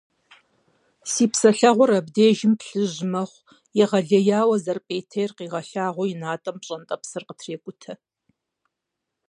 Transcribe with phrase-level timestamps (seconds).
[1.11, 3.45] Си псэлъэгъур абдежым плъыжь мэхъу,
[3.83, 7.93] егъэлеяуэ зэрыпӀейтейр къигъэлъагъуэу и натӀэм пщӀэнтӀэпсыр къытрекӀутэ.